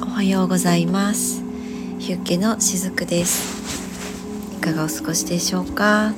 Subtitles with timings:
[0.00, 1.42] はおはようございます。
[1.98, 4.56] ヒュッケのしずくです。
[4.56, 6.12] いかがお過ごしでしょうか？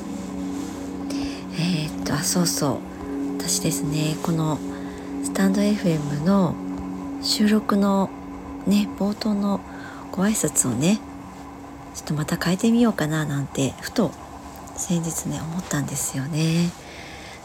[1.54, 4.16] えー、っとあそうそう私ですね。
[4.22, 4.58] この
[5.24, 6.54] スタンド FM の
[7.22, 8.10] 収録の
[8.66, 9.60] ね冒頭の
[10.12, 11.00] ご挨拶をね
[11.94, 14.10] ちょっとまた変えてみようかななんてふと
[14.76, 16.70] 先日ね思ったんですよね。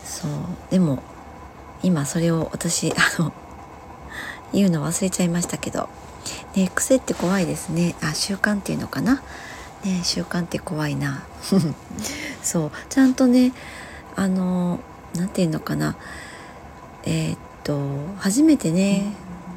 [0.04, 0.32] そう。
[0.70, 1.02] でも
[1.82, 3.32] 今それを私あの
[4.54, 5.88] 言うの忘れちゃいましたけど、
[6.56, 7.96] ね、癖って怖いですね。
[8.02, 9.22] あ習慣っていうのかな、
[9.84, 11.24] ね、習慣って怖いな。
[12.42, 12.72] そう。
[12.90, 13.54] ちゃんとね
[14.16, 14.80] あの
[15.16, 15.96] 何て言うのかな。
[17.04, 17.80] えー、っと
[18.18, 19.14] 初めてね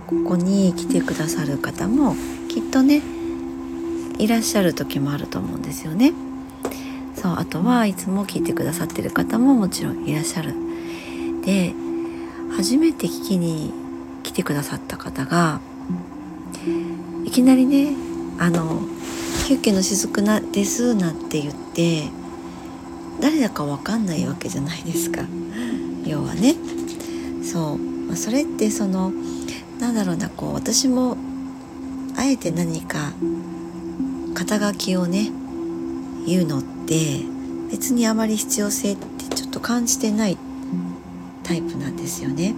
[0.07, 2.15] ここに来てくださる方も
[2.49, 3.03] きっとね
[4.19, 6.13] いらっしゃる時もあると思うんですよね。
[7.15, 10.55] そうあとはいつも聞いてくださってる方ももちろんいらっしゃる。
[11.45, 11.75] で
[12.57, 13.73] 初めて聞きに
[14.23, 15.61] 来てくださった方が
[17.29, 17.95] いきなりね
[18.41, 18.81] 「あの
[19.47, 22.09] ヒュッケの雫なです」なんて言って
[23.21, 25.21] 誰だか分かんないわけじゃないですか
[26.07, 26.57] 要はね。
[27.43, 27.79] そ
[28.11, 29.13] う、それってその
[29.79, 31.19] なんだろうなこう私も
[32.17, 33.13] あえて何か
[34.33, 35.31] 肩書きをね
[36.27, 37.21] 言うのって
[37.71, 40.39] 別にあまり必要性ってちょっと感じてない
[41.43, 42.55] タイプなんですよね。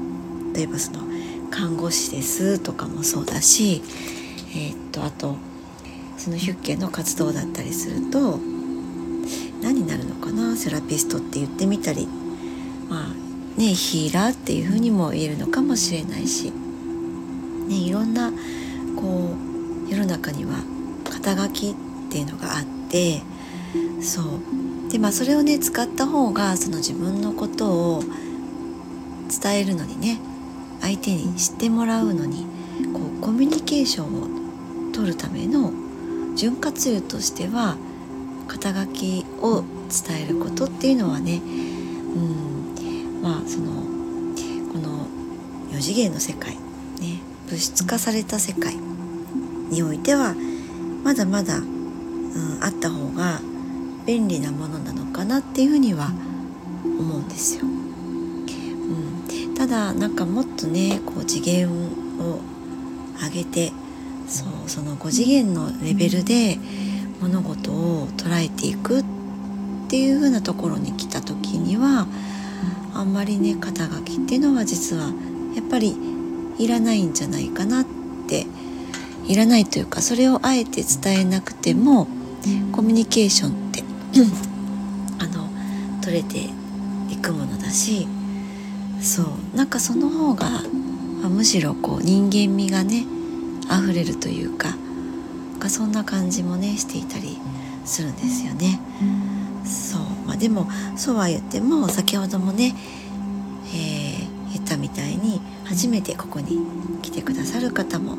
[0.55, 1.01] 例えばその
[1.51, 3.83] 看護師ですとかもそうだし、
[4.51, 5.37] えー、っとあと
[6.17, 8.39] そのヒュッケの活動だったりすると
[9.63, 12.07] 何になるのかなセラピストって言ってみたり
[12.89, 18.33] まあねヒーラーっていうふうにも言えるのかもしれないし、ね、いろんな
[18.97, 19.35] こ
[19.87, 20.63] う世の中には
[21.05, 21.75] 肩書きっ
[22.11, 23.23] ていうのがあって
[24.03, 24.25] そう。
[24.91, 28.03] でまあそれをね使った方がその自分のことを
[29.43, 30.19] 伝えるのにね
[30.81, 32.45] 相手に知ってもらうのに
[32.93, 34.30] こうコミュニケーションを
[35.01, 35.73] 取るための
[36.37, 37.79] 潤滑油としては
[38.49, 43.71] 肩書きを伝えることっていうのはねうんまあその
[44.71, 45.07] この
[45.71, 46.53] 4次元の世界
[47.01, 48.77] ね物質化された世界
[49.71, 50.35] においては
[51.03, 53.41] まだまだ、うん、あった方が
[54.05, 56.11] 便利なものなのかなっていうふうには
[56.85, 57.65] 思うんですよ。
[57.65, 62.41] うん、ただなんかもっとねこう次元を
[63.23, 63.73] 上げて
[64.31, 66.57] そうその5次元のレベルで
[67.21, 69.05] 物事を捉えていくっ
[69.89, 72.07] ていう風なところに来た時には
[72.95, 75.13] あんまりね肩書きっていうのは実は
[75.55, 75.97] やっぱり
[76.59, 77.87] いらないんじゃないかなっ
[78.29, 78.47] て
[79.27, 82.07] いらないというかそれをあえて伝えなくても
[82.73, 83.83] コミュニケーションって
[85.19, 85.49] あの
[86.03, 86.39] 取れて
[87.13, 88.07] いくものだし
[89.03, 89.23] そ
[89.55, 90.47] うなんかその方が
[91.29, 93.05] むしろこう人間味がね
[93.71, 94.75] 溢れるというか
[95.69, 97.39] そんな感じもねしていたり
[97.85, 98.81] するんですよね。
[99.65, 100.67] そうまあ、でも
[100.97, 102.75] そうは言っても先ほどもね、
[103.75, 106.59] えー、言ったみたいに初めてここに
[107.03, 108.17] 来てくださる方も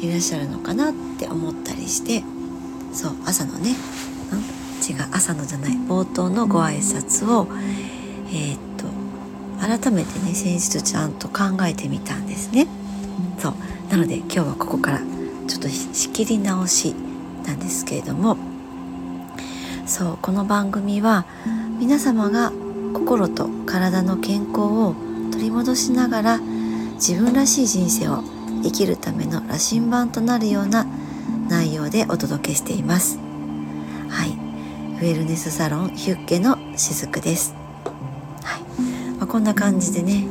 [0.00, 2.24] いらっしゃるのかなって思ったりして
[2.92, 3.76] そう朝のね、
[4.32, 7.46] うん、違う朝のじゃない冒頭のご挨拶を
[8.32, 8.86] えー、っと
[9.60, 12.66] 改めてね先日ちゃんと考えてみたんですね。
[13.38, 13.54] そう
[13.90, 15.00] なので今日はここから
[15.48, 16.94] ちょっと仕切り直し
[17.44, 18.36] なんですけれども。
[19.86, 21.26] そうこの番組は
[21.80, 22.52] 皆様が
[22.94, 24.94] 心と体の健康を
[25.32, 26.38] 取り戻しながら
[26.94, 28.22] 自分らしい人生を
[28.62, 30.86] 生きるための羅針盤となるような
[31.48, 33.18] 内容でお届けしています。
[34.08, 34.30] はい。
[35.00, 37.56] ウェルネスサロンヒュッケのしずくです。
[38.44, 38.60] はい、
[39.18, 40.28] まあ、こんな感じでね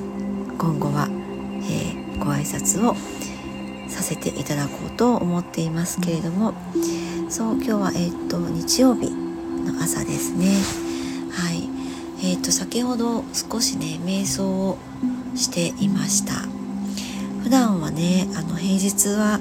[0.58, 2.96] 今後は、えー、ご挨拶を
[4.00, 6.54] させていただこうと思っていますけれども
[7.28, 10.56] そう今日はえっ、ー、と日曜日の朝ですね。
[11.32, 11.70] はい。
[12.26, 14.78] えっ、ー、と先ほど少しね瞑想を
[15.36, 16.34] していました。
[17.44, 19.38] 普段はねあの平日は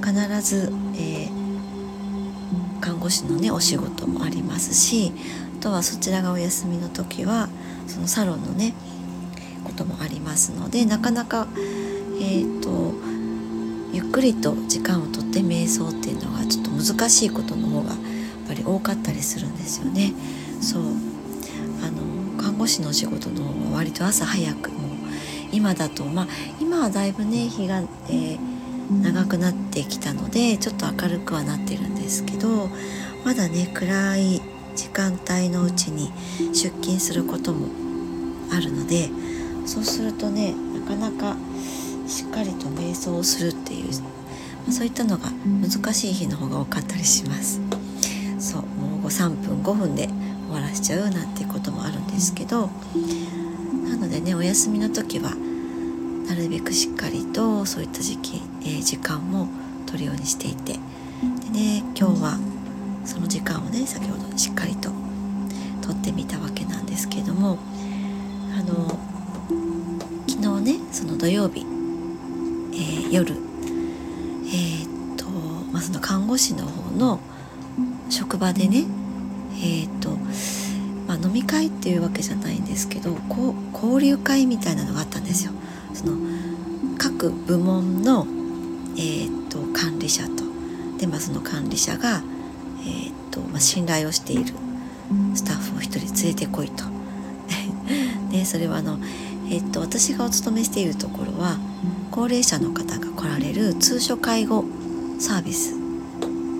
[0.00, 5.12] 必ず、えー、看護師のねお仕事もありますし
[5.58, 7.48] あとはそちらがお休みの時は
[7.88, 8.74] そのサロンのね
[9.64, 11.48] こともありますのでなかなか
[12.20, 13.07] えっ、ー、と
[13.92, 17.98] ゆっくりと時間をとって瞑想っていうのがちょっと難しいことの方がやっ
[18.48, 20.12] ぱり多かったりするんですよね。
[20.60, 20.82] そう
[21.82, 24.90] あの看護師の仕事の方は割と朝早くもう
[25.52, 26.26] 今だとまあ
[26.60, 28.38] 今はだいぶね日が、えー、
[28.90, 32.68] 長くなってきたのでちょっと明るくはなってるんですけど
[33.24, 34.42] まだね暗い
[34.74, 36.12] 時間帯のうちに
[36.52, 37.68] 出勤することも
[38.52, 39.08] あるので
[39.66, 41.36] そうするとねなかなか
[42.08, 43.90] しっかりと瞑想をするっていう、
[44.66, 47.60] まそういったのが難しい日の方が多かったりします。
[48.38, 50.08] そうもう3分5分で
[50.46, 52.70] 終わらしちゃうなんていうこともあるんですけど
[53.84, 55.34] なのでねお休みの時は
[56.26, 59.48] なるべくしっかりとそういった時期、えー、時間も
[59.86, 60.78] 取るようにしていてで
[61.50, 62.38] ね今日は
[63.04, 64.90] その時間をね先ほどしっかりと
[65.82, 67.58] 取ってみたわけなんですけども
[68.56, 68.98] あの
[70.28, 71.66] 昨日ねその土曜日、
[73.10, 75.26] 夜えー、っと、
[75.72, 77.20] まあ、その看護師の方の
[78.10, 78.84] 職場でね
[79.60, 80.10] えー、っと、
[81.06, 85.52] まあ、飲み会っていうわけじゃないんですけどこう交流会みたいなのがあったんですよ。
[85.94, 86.16] その
[86.98, 88.26] 各部門の、
[88.96, 90.44] えー、っと管理者と
[90.98, 92.22] で、まあ、その管理者が、
[92.82, 94.52] えー、っとまあ、信頼をしている
[95.34, 96.84] スタッフを一人連れてこいと。
[98.30, 98.98] でそれはあの、
[99.50, 101.58] えっと、私がお勤めしているところは
[102.18, 104.64] 高齢者の方が来られる通所介護
[105.20, 105.74] サービス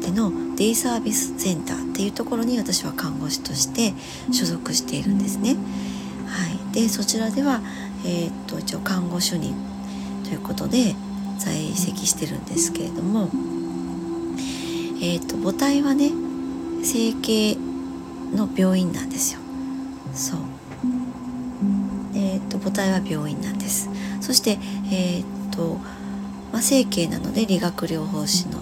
[0.00, 3.92] でのデイサービスセンターっていうところに私は看護師として
[4.32, 5.56] 所属しているんですね。
[6.28, 7.60] はい、でそちらでは、
[8.06, 9.52] えー、っと一応看護主任
[10.22, 10.94] ということで
[11.38, 13.28] 在籍してるんですけれども、
[15.02, 16.12] えー、っと母体はね
[16.84, 17.56] 整形
[18.32, 19.40] の病院なんですよ。
[20.14, 20.40] そう。
[22.14, 23.90] えー、っと母体は病院なんです。
[24.20, 24.60] そして
[24.92, 25.74] えー、と、
[26.52, 28.60] まあ、整形なので理学療法士の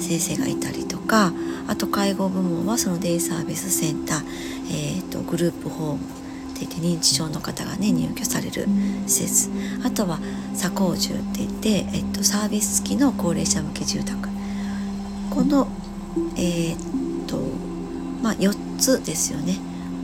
[0.00, 1.32] 先生がいたりとか
[1.66, 4.18] あと介護部門はそのデイサービスセンター、
[4.70, 6.00] えーと、グループホームっ
[6.58, 8.66] て言って認知症の方がね入居される
[9.06, 9.50] 施設。
[9.84, 10.18] あとは
[10.54, 14.28] 左高住って言って、えーと、サービス付きの高齢者向け住宅。
[15.30, 15.68] この
[16.36, 16.76] えっ、
[17.26, 17.38] と
[18.22, 19.58] まあ4つですよね。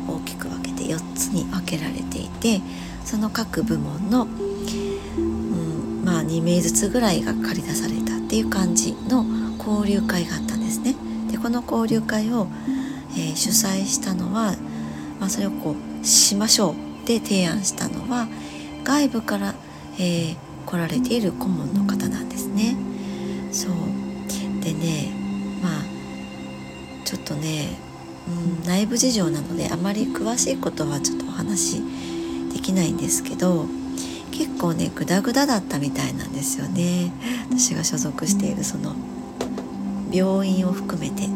[0.06, 2.60] 大きく分けて4つに分けられていて
[3.04, 4.26] その各部門の、
[6.04, 9.24] まあ2名ずつぐらいが借り出されたっていう感じの
[9.58, 10.94] 交流会があったんですね。
[11.30, 12.46] でこの交流会を、
[13.12, 14.56] えー、主催したのは、
[15.20, 18.28] まあ、それをこうしましょうって提案したのは
[18.84, 19.54] 外部から、
[19.98, 20.36] えー、
[20.66, 22.76] 来られている顧問の方なんですね。
[23.52, 23.72] そう
[24.62, 25.12] でね
[25.62, 25.82] まあ
[27.04, 27.84] ちょっとね
[28.26, 31.82] うん、内部事情なのであまり詳しいことはちょっとお話
[32.52, 33.66] できないんですけど
[34.34, 37.12] 結構ねグダグダだったみたいなんですよね。
[37.50, 38.94] 私が所属しているその
[40.12, 41.28] 病院を含めて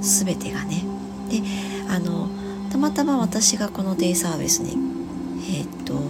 [0.00, 0.84] 全てがね。
[1.28, 1.42] で
[1.88, 2.28] あの
[2.70, 4.76] たまたま私がこのデイサービスに
[5.48, 6.00] えー、っと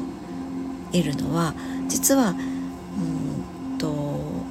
[0.93, 1.55] いるのは
[1.89, 2.35] 実はう
[3.75, 4.45] んと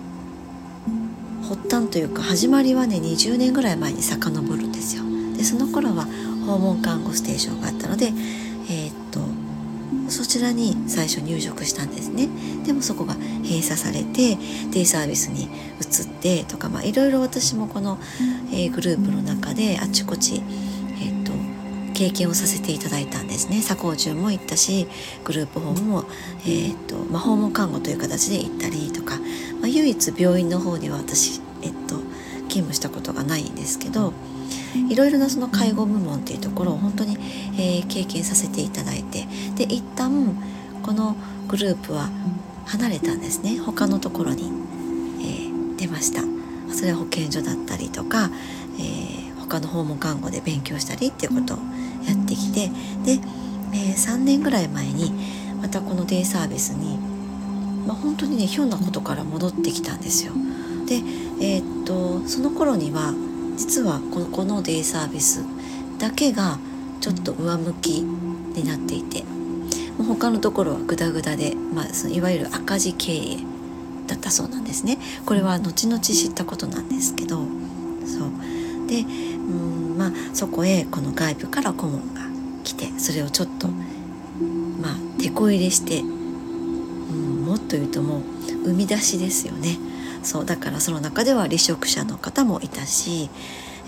[1.47, 5.03] 発端というか始まりはね20年ぐらい前に遡るんですよ。
[5.37, 6.07] でその頃は
[6.45, 8.11] 訪問看護ステーションがあったので、
[10.33, 12.27] ちらに最初入職したんですね。
[12.65, 14.35] でもそこが閉鎖されて
[14.71, 17.99] デイサービスに移ってとか、まあ、いろいろ私もこの、
[18.51, 21.33] えー、グループの中であちこち、えー、っと
[21.93, 23.61] 経験をさせていただいたんですね。
[23.61, 24.87] 左高中も行ったし
[25.23, 26.05] グループホームも、
[26.45, 29.19] えー、とまあ、訪問看護という形で行ったりとか、
[29.61, 31.97] まあ、唯一病院の方には私、えっと、
[32.49, 34.13] 勤務したことがないんですけど
[34.89, 37.17] いろいろなその介護部門っていうところを本当に、
[37.57, 40.35] えー、経験させていただいてで一旦
[40.81, 41.15] この
[41.47, 42.09] グループは
[42.65, 44.51] 離れたんですね他のところに、
[45.19, 46.21] えー、出ました
[46.73, 48.29] それは保健所だったりとか、
[48.79, 51.57] えー、他の訪問看護で勉強したりっていうことを
[52.05, 52.69] やってきて
[53.05, 53.21] で、
[53.73, 55.11] えー、3年ぐらい前に
[55.61, 56.97] またこのデイサービスに、
[57.87, 60.33] まあ、本当にねひょんなことから戻ってきたんですよ。
[60.85, 60.95] で、
[61.39, 63.13] えー、っとその頃には
[63.55, 65.45] 実はこのこのデイサービス
[65.99, 66.57] だけが
[66.99, 69.23] ちょっと上向きになっていて
[69.97, 73.37] もう他のところはグダグダで、まあ、そのいわゆる赤字経営
[74.07, 74.97] だったそうなんですね。
[75.25, 78.87] これは後々知ったことなんですけどそう。
[78.87, 82.21] でうんまあそこへこの外部から顧問が
[82.63, 88.21] 来てそれをちょっとまあ手こ入れして、うん、もっと言うともう
[88.65, 89.77] 生み出しですよね。
[90.23, 93.29] そうだからその中では離職者の方もいたし、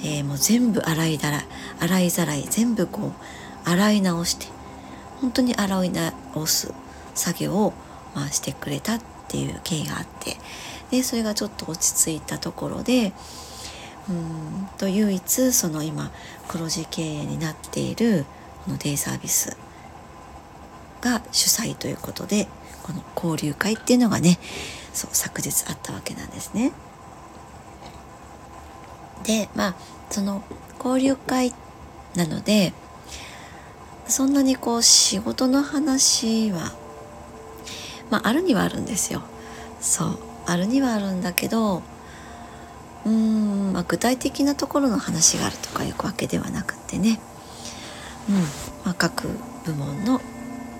[0.04, 1.44] えー、もう全部洗いだら
[1.80, 3.14] 洗いざらい全部こ
[3.66, 4.48] う洗い直して
[5.22, 6.74] 本当に洗い直す
[7.14, 7.74] 作業を、
[8.14, 10.38] まあ、してくれたっていう経緯があって
[10.92, 13.14] でそれがちょっと落ち着いたところで
[14.10, 16.12] うんと唯一その今
[16.48, 18.26] 黒字経営になっている
[18.66, 19.58] このデイサービス
[21.02, 22.48] が主催ということで
[22.84, 24.38] この交流会っていうのがね
[24.94, 26.72] そう昨日あったわけなんですね。
[29.24, 29.76] でまあ
[30.12, 30.44] その
[30.78, 31.54] 交流会
[32.16, 32.74] なので
[34.08, 36.74] そんなにこう仕事の話は
[38.10, 39.22] まああるにはあるんですよ。
[39.82, 41.82] そうあるにはあるんだけど
[43.06, 47.20] うーん、まあ、具体的なところの話があるとかいうわけではなくてね、
[48.30, 48.36] うん
[48.84, 49.28] まあ、各
[49.66, 50.22] 部門の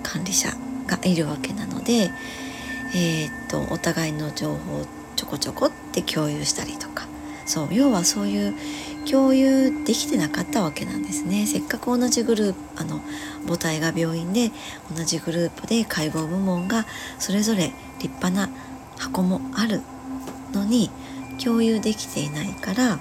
[0.02, 0.50] 管理者
[0.86, 2.10] がいるわけなので、
[2.94, 7.06] えー、っとお互いの情報をちょこちょこって共有したりとか
[7.46, 8.54] そう要はそういう
[9.10, 13.00] 共有できてなかったわけなんですねせっかく同じグループあの
[13.46, 14.50] 母体が病院で
[14.94, 16.86] 同じグループで介護部門が
[17.18, 18.50] それぞれ立派な
[18.98, 19.80] 箱もある
[20.52, 20.90] のに
[21.42, 22.98] 共有できていないから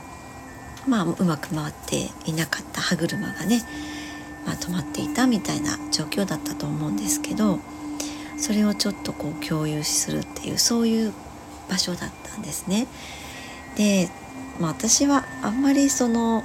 [0.88, 3.64] まあうまく回っていなかった歯車がね、
[4.46, 7.60] まあ、止まっていたみたいな状況だったと思うんですけど
[8.38, 11.14] それをちょっとこう共有するっていうそういう
[11.70, 12.88] 場所だったんですね。
[13.76, 14.10] で、
[14.60, 16.44] まあ、私はあんまりその、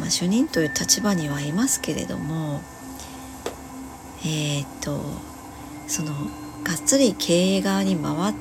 [0.00, 2.60] まあ、主任という立場にはいますけれども
[4.24, 5.00] えー、っと
[5.88, 6.12] その
[6.64, 8.34] がっつり経営側に回っ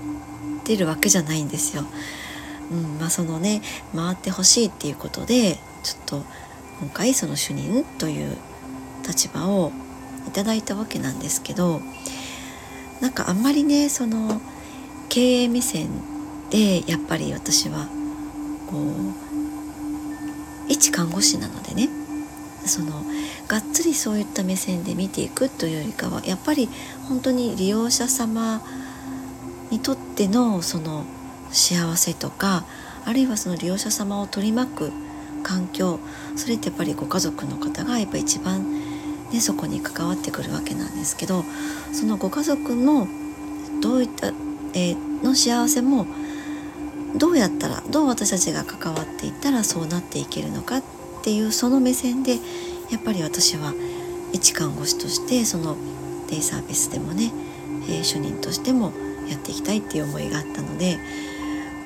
[0.63, 1.83] てるわけじゃないんですよ。
[2.71, 3.61] うんまあ、そのね
[3.93, 6.23] 回ってほしいっていうことでちょっと
[6.79, 8.37] 今回その主任という
[9.05, 9.71] 立場を
[10.27, 11.81] いただいたわけなんですけど
[13.01, 14.39] なんかあんまりねその
[15.09, 15.89] 経営目線
[16.49, 17.87] でやっぱり私は
[20.67, 21.89] 一看護師なのでね
[22.65, 23.03] その
[23.47, 26.69] がっつりそういった目線で見ていくというよりかはやっぱり
[27.07, 28.61] 本当に利用者様
[29.71, 31.05] にとってのその
[31.51, 32.65] 幸せとか
[33.05, 34.91] あるいはその利用者様を取り巻く
[35.43, 35.99] 環境
[36.35, 38.63] それってやっぱりご家族の方がやっぱ一番、
[39.31, 41.43] ね、そこに関わってくるわけなんですけど
[41.91, 43.07] そのご家族の
[43.81, 44.27] どういった、
[44.73, 46.05] えー、の幸せも
[47.15, 50.83] どうやったらどう私たちが関わっていったらそうなっていけるのかっ
[51.23, 53.73] ていうその目線でやっぱり私は
[54.33, 55.75] 一看護師としてその
[56.29, 57.31] デイサービスでもね、
[57.89, 58.93] えー、主任としても
[59.29, 60.97] やっていきたいっていう思いがあったので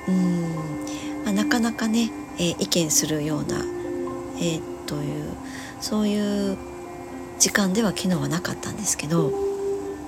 [0.08, 0.42] うん、
[1.24, 3.58] まあ、なかなかね、えー、意見するような、
[4.38, 5.24] えー、という
[5.80, 6.56] そういう
[7.38, 9.32] 時間では昨日はなかったんですけど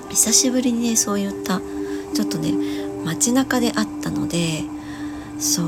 [0.09, 1.61] 久しぶりにねそういった
[2.15, 2.53] ちょっとね
[3.05, 4.65] 街中であったので
[5.39, 5.67] そう。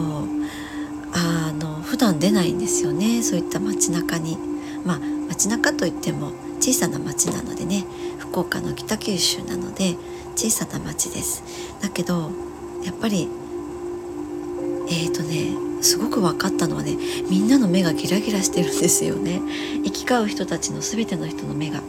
[1.13, 3.23] あの普段出ないんですよね。
[3.23, 4.39] そういった街中に。
[4.85, 7.85] まあ街中といっても小さな町なのでね。
[8.19, 9.97] 福岡の北九州なので
[10.37, 11.43] 小さな町です。
[11.83, 12.31] だけど
[12.85, 13.29] やっぱり
[14.89, 16.97] えーとねすごく分かったのはね
[17.29, 19.41] みんなの目がギラギラしてるんですよね。
[19.85, 21.81] 行き交う人たちの全ての人の目が。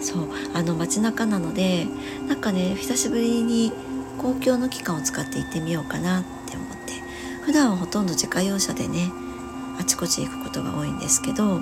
[0.00, 0.28] そう。
[0.54, 1.86] あの街中なので
[2.28, 3.72] なんかね久しぶりに
[4.18, 6.65] 公共の機関を使って行ってみようかなって思って
[7.46, 9.12] 普段はほとんど自家用車でね
[9.78, 11.60] あちこち行くことが多いんですけど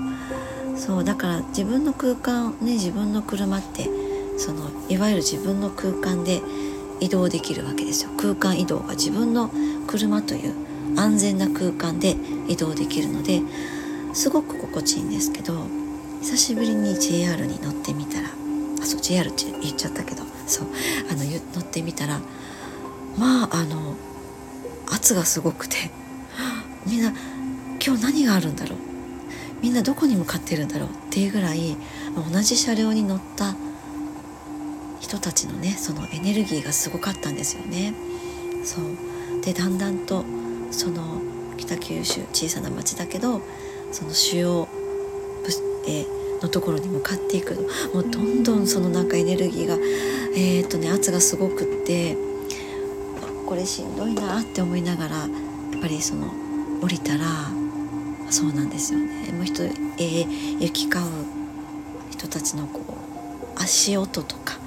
[0.77, 3.91] そうだから自分の空間ね自分の車って
[4.39, 6.41] そのいわゆる自分の空間で
[7.01, 8.11] 移動できるわけですよ。
[8.17, 9.51] 空間移動が自分の
[9.87, 10.55] 車という
[10.97, 12.17] 安全な空間で
[12.49, 13.43] 移動できるので
[14.15, 15.67] すごく心地いいんですけど
[16.23, 18.29] 久しぶりに JR に乗ってみたら
[18.81, 20.69] あそう JR って言っちゃったけどそう
[21.11, 22.21] あの乗ってみたら
[23.19, 23.97] まああの
[24.91, 25.91] 圧がすごくて。
[26.87, 27.15] みんな
[27.85, 28.79] 今日何があるんだろう？
[29.63, 30.89] みんなどこに向かってるんだろう？
[30.89, 31.77] っていうぐらい
[32.31, 33.57] 同じ車両に乗った
[35.01, 37.95] 人たちのねそのエネルギーがすごかったんですよね。
[38.65, 39.41] そう。
[39.41, 40.25] でだんだんと
[40.71, 41.21] その
[41.57, 43.41] 北九州小さな町だけど
[43.93, 44.69] その主要
[45.87, 46.07] え
[46.43, 47.55] のところに向かっていく
[47.95, 49.75] もうどんどんそのなんかエネルギーが
[50.37, 52.17] えー、っとね圧がすごくって
[53.55, 55.29] これしんどいなって思いながらやっ
[55.81, 56.27] ぱりその
[56.83, 57.25] 降りたら
[58.29, 59.31] そうなんですよね。
[59.31, 61.09] もう人、えー、行き交う
[62.11, 64.59] 人たちのこう足音とか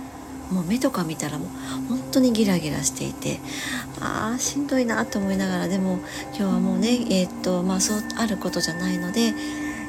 [0.53, 1.50] もう目とか見たらもう
[1.89, 3.41] 本当にギラギラしていて
[4.00, 9.34] ああしんどいなと思いながらでも今日はもうねえー、っとまあそうあることじゃないので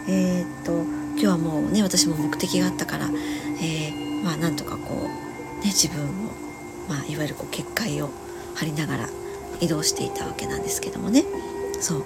[0.09, 0.73] えー、っと
[1.13, 5.09] 今日はもうね私も目的があったから、えー、まあなんとかこ
[5.61, 6.33] うね自分を、
[6.89, 8.11] まあ、いわゆるこう結界を
[8.59, 9.09] 張りながら
[9.61, 11.25] 移動していたわけなんですけどもね
[11.81, 11.99] そう、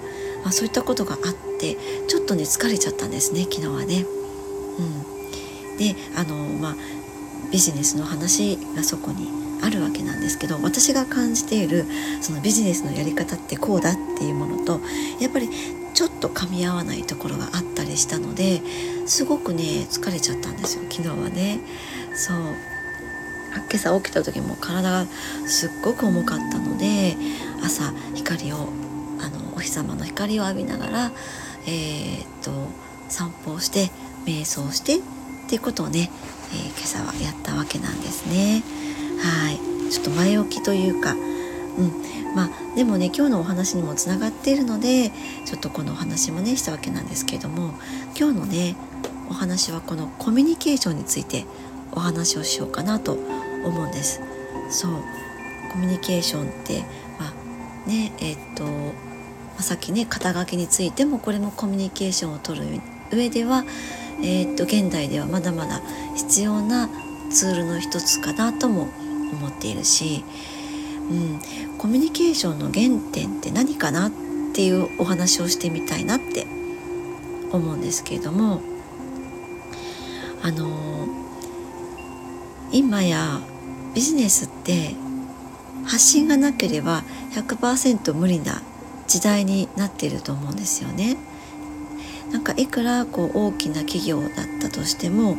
[0.43, 1.19] まあ、そういったことがあっ
[1.59, 1.75] て
[2.07, 4.05] ちょっとね疲れちゃったんですね昨日はね。
[4.79, 6.75] うん、であのまあ
[7.51, 9.27] ビジネスの話がそこに
[9.63, 11.85] あるわけなんですけど私が感じている
[12.21, 14.79] そのビジネスのやり方ってこうだっていうものと
[15.19, 15.49] やっぱり
[15.93, 18.61] ちょっと噛み合わないところがあったりしたので
[19.05, 21.59] すごくね疲れちゃったんですよ昨日はね。
[22.15, 22.72] そう
[23.55, 25.05] 今朝起きた時も体が
[25.45, 27.15] すっごく重かったので
[27.63, 28.69] 朝光を
[29.19, 31.11] あのお日様の光を浴びながら、
[31.67, 32.51] えー、っと
[33.09, 33.91] 散歩をして
[34.25, 34.99] 瞑想してっ
[35.49, 36.09] ていうことをね、
[36.51, 38.63] えー、今朝はやったわけなんですね。
[39.21, 41.15] はいちょっと前置きというか
[41.77, 45.11] うんまあ、でもね今日のお話にもつながっているので
[45.45, 47.73] ちょっとこのお話もねしたわけなんですけれども
[48.17, 48.75] 今日のね
[49.29, 51.45] お話はこのコミュニケーションについて
[51.91, 53.17] お話をしようかなと
[53.63, 54.21] 思うんです。
[54.69, 54.91] そう
[55.71, 56.81] コミュニケーションって、
[57.19, 58.71] まあ、ねえっと、ま
[59.59, 62.61] あ、さっきね肩書きについてもこれもコミュニケーションをとる
[63.11, 63.65] 上では、
[64.21, 65.81] えー、っと現代ではまだまだ
[66.15, 66.89] 必要な
[67.31, 68.87] ツールの一つかなとも
[69.31, 70.23] 思っているし、
[71.09, 74.11] うん、コミュニケーションの原点って何かなっ
[74.53, 76.45] ていうお話をしてみたいなって
[77.51, 78.61] 思うんですけれども
[80.43, 81.07] あの
[82.71, 83.41] 今や
[83.93, 84.95] ビジネスって
[85.85, 88.61] 発信がなければ100%無理な
[89.07, 91.17] 時代になっていると思うんですよね。
[92.31, 95.37] なんかいくらこう大きな企業だったとしても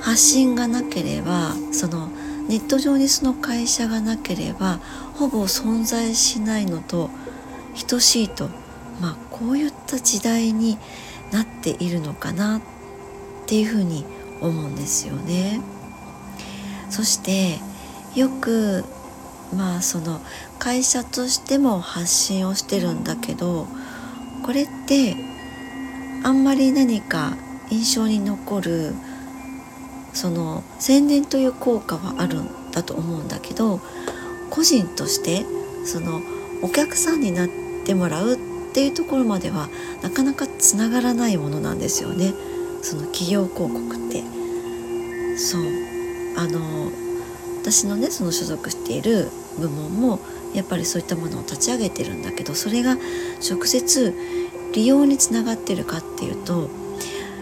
[0.00, 2.08] 発信がなければその
[2.48, 4.78] ネット上にその会社がなければ
[5.14, 7.10] ほぼ存在しないのと
[7.88, 8.48] 等しいと、
[9.00, 10.78] まあ、こういった時代に
[11.32, 12.60] なっているのかなっ
[13.46, 14.04] ていうふうに
[14.40, 15.60] 思うんですよね。
[16.94, 17.58] そして
[18.14, 18.84] よく
[19.52, 20.20] まあその
[20.60, 23.66] 会社としても発信をしてるんだけど
[24.44, 25.16] これって
[26.22, 27.36] あんまり何か
[27.68, 28.94] 印象に残る
[30.12, 33.80] その宣伝という効果はあるんだと思うんだけど
[34.48, 35.44] 個人として
[35.84, 36.20] その
[36.62, 37.48] お客さんになっ
[37.84, 38.36] てもらうっ
[38.72, 39.68] ていうところまでは
[40.00, 42.32] なかなかつながらないものなんですよね。
[42.82, 44.22] その企業広告って。
[45.36, 45.83] そう。
[46.36, 46.90] あの
[47.60, 50.20] 私のねその所属している部門も
[50.54, 52.96] やっぱりそういったものを立ち上げてるんだけどそれが
[53.48, 54.14] 直接
[54.74, 56.68] 利用につながってるかっていうと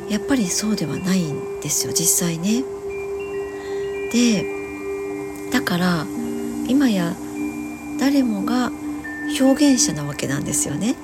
[0.09, 2.63] やっぱりそうではないんですよ実際ね。
[4.13, 4.45] で
[5.51, 6.07] だから
[6.69, 7.15] 今や
[7.99, 8.71] 誰もが
[9.41, 10.95] 表現者なわけなんですよね。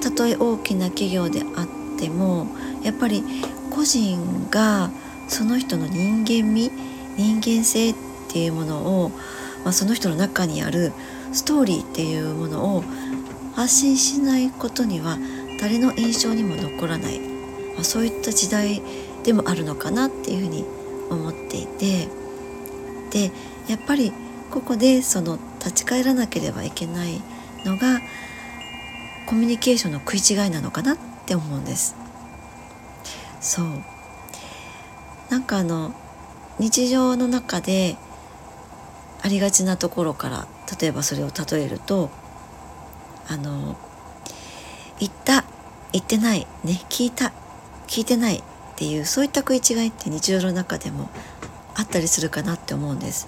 [0.00, 1.66] たとえ大きな企業であっ
[1.98, 2.46] ても
[2.82, 3.22] やっぱり
[3.70, 4.90] 個人が
[5.28, 6.70] その人の人間味
[7.16, 7.94] 人間性っ
[8.28, 9.10] ていうものを、
[9.64, 10.92] まあ、その人の中にある
[11.32, 12.84] ストーリーっていうものを
[13.54, 15.18] 発信しないことには
[15.60, 17.34] 誰の印象にも残らない
[17.74, 18.82] まあ、そういった時代
[19.24, 20.64] でもあるのかなっていうふうに
[21.10, 22.08] 思っていて
[23.10, 23.32] で
[23.68, 24.12] やっぱり
[24.50, 27.20] ここでその立ち返らなければいけない
[27.64, 28.00] のが
[29.26, 31.96] コミュニケーションの食い違いなのかなって思うんです。
[33.40, 33.93] そう
[35.34, 35.92] なんかあの
[36.60, 37.96] 日常の中で
[39.20, 40.46] ありがちなところから
[40.80, 42.08] 例えばそれを例えると
[43.26, 43.76] あの
[45.00, 45.44] 言った
[45.90, 47.32] 言ってないね聞いた
[47.88, 48.42] 聞いてないっ
[48.76, 51.10] ていうそういった食い違いって日常の中でも
[51.74, 53.26] あったりするかなって思うんです。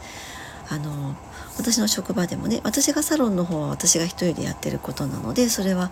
[0.69, 1.16] あの
[1.59, 5.90] 私の職場でもね私がサロンの方は私が一人でやってることなのでそれは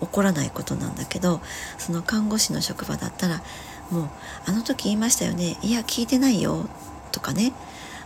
[0.00, 1.40] 起こらないことなんだけど
[1.78, 3.42] その看護師の職場だったら
[3.90, 4.08] もう
[4.46, 5.56] 「あの時言いましたよね。
[5.62, 6.66] いや聞いてないよ」
[7.12, 7.52] とかね、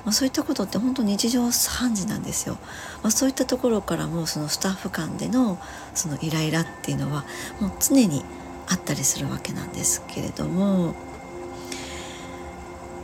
[0.05, 2.59] まあ、そういったことって本当日常3時なんですよ、
[3.03, 5.59] まあ、そういったところからもそのスタッフ間での
[5.95, 7.25] そのイライラっていうのは
[7.61, 8.25] もう常に
[8.69, 10.95] あったりするわけなんですけれども。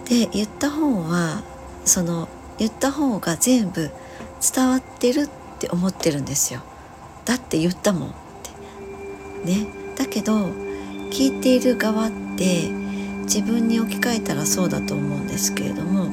[0.05, 1.43] で言った方は
[1.87, 3.91] その言った方が全部
[4.55, 6.61] 伝わってるって思ってるんですよ。
[7.25, 8.13] だって言ったもんっ
[9.45, 9.51] て。
[9.51, 9.67] ね。
[9.97, 10.49] だけど
[11.11, 16.07] 聞いている側って自分に置き換えたらそうだと思うんですけれども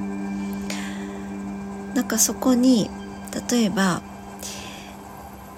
[1.93, 2.89] なんかそこに
[3.49, 4.01] 例えば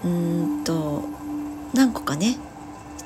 [0.03, 1.03] うんと
[1.73, 2.37] 何個かね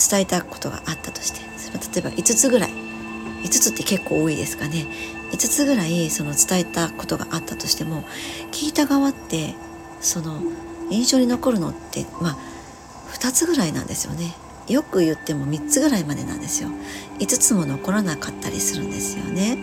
[0.09, 2.87] 伝えたことがあったとして例えば5つぐらい。
[3.43, 4.87] 5つって結構多いですかね。
[5.31, 8.03] 5つぐらいその伝えたことがあったとしても
[8.51, 9.53] 聞いた側って
[10.01, 10.41] その
[10.89, 12.37] 印象に残るのってまあ
[13.11, 14.33] 2つぐらいなんですよね。
[14.67, 16.69] よく言っても3つぐらいまでなんですよ。
[17.19, 19.57] 5つも残らなかったりするんですよね。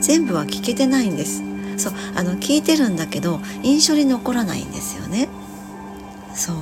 [0.00, 1.42] 全部は聞けてないんです。
[1.76, 5.28] そうあの聞いてるんだけど印象に残らないんですよね。
[6.34, 6.56] そう。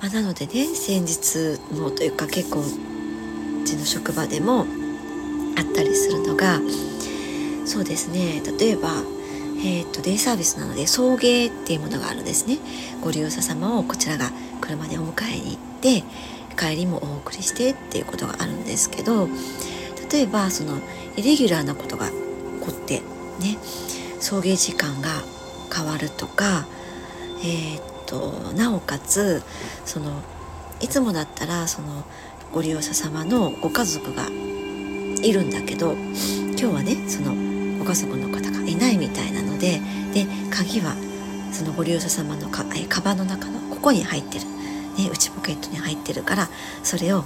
[0.00, 4.64] まあ、なのでね先日もというか結構うちの職場でも
[5.56, 6.60] あったりするのが
[7.68, 8.40] そうですね。
[8.58, 9.02] 例えば、
[9.60, 12.58] えーと、デイサービスなので送迎っていうものがあるんですね。
[13.02, 16.04] ご利用者様をこちらが車でお迎えに行って
[16.56, 19.28] 帰りもお送りしてっていうことがあるんですけど
[20.10, 20.78] 例えばその
[21.16, 22.14] イレギュラーなことが起
[22.60, 23.00] こって
[23.40, 23.56] ね
[24.20, 25.10] 送迎時間が
[25.74, 26.66] 変わるとか
[27.40, 29.42] えー、となおかつ
[29.84, 30.22] その
[30.80, 32.04] いつもだったらその
[32.52, 37.32] ご利用者様のご家族がいるんだけど今日はねその
[37.78, 39.80] ご家族の方がいないみたいなので
[40.14, 40.94] で鍵は
[41.52, 46.48] そのご利用者様のかえカバンの中のここに入ってる、ね、内ポケットに入ってるから
[46.82, 47.24] それを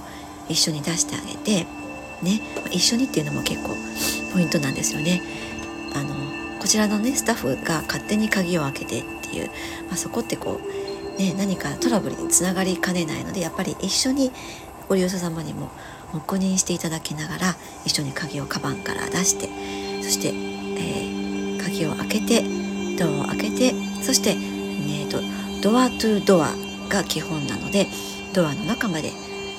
[0.49, 1.65] 一緒に出してあげて、
[2.21, 2.41] ね、
[2.71, 3.69] 一緒にっていうのも結構
[4.33, 5.21] ポイントなんですよね。
[5.95, 6.15] あの
[6.59, 9.47] こちらのねスタッフが勝手に鍵を開けてっていう、
[9.87, 14.31] まあ、そこってこう、ね、何かトラブルにつながりかねないのでやっぱり一緒に
[14.87, 15.69] ご利用者様にも
[16.13, 19.49] 黙認していただきながら一緒に鍵をカバンから出して
[20.03, 21.22] そして、えー、
[21.73, 22.43] 鍵を開けて
[22.97, 25.19] ドアを開けてそして、ね、と
[25.61, 26.53] ドアトゥドア
[26.89, 27.87] が基本なので
[28.33, 29.11] ドアの中まで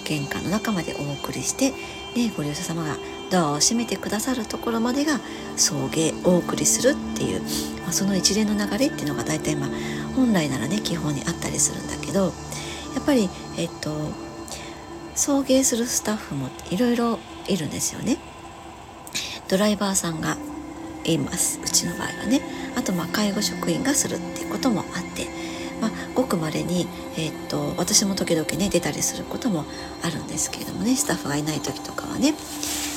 [0.04, 2.96] 玄関の中までお送りして、ね、ご利用者様が
[3.30, 5.18] ドアを閉めてくださるところまでが
[5.56, 7.40] 送迎お送りするっていう、
[7.82, 9.70] まあ、その一連の流れっていうのが大体まあ
[10.14, 12.26] 本来ならね基本にあったりするんだけど
[12.94, 13.90] やっぱりえっと
[15.16, 18.18] 送迎するスタッフもいろいろいるんですよね。
[19.48, 20.36] ドライバーさんが
[21.04, 21.60] います。
[21.62, 22.40] うちの場合はね。
[22.76, 25.26] あとまあ介護職員がするっていうこともあって、
[25.80, 26.86] まあ、ごくまれに、
[27.16, 29.64] えー、っと私も時々ね出たりすることも
[30.02, 30.96] あるんですけれどもね。
[30.96, 32.34] スタッフがいない時とかはね。